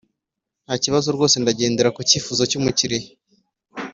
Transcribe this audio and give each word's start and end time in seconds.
ntakibazo 0.65 1.07
rwose 1.15 1.35
ndagendera 1.39 1.93
kucyifuzo 1.97 2.41
cyumukiriya 2.49 3.09